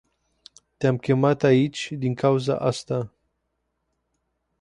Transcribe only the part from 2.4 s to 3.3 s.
asta.